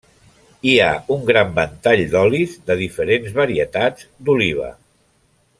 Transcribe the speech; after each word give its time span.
Hi 0.69 0.71
ha 0.85 0.87
un 1.15 1.21
gran 1.27 1.51
ventall 1.59 2.01
d’olis 2.15 2.57
de 2.71 2.79
diferents 2.81 3.39
varietats 3.43 4.11
d’oliva. 4.27 4.75